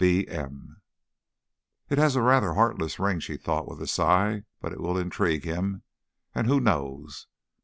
[0.03, 0.25] B.
[0.29, 0.81] M."
[1.87, 5.43] "It has a rather heartless ring," she thought with a sigh, "but it will intrigue
[5.43, 5.83] him,
[6.33, 7.27] and who knows?